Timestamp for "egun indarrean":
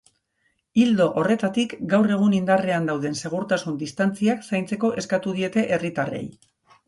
2.15-2.89